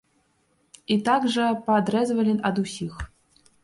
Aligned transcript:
І 0.95 0.97
так 1.11 1.29
жа 1.35 1.45
паадрэзвалі 1.69 2.37
ад 2.53 2.67
усіх. 2.67 2.93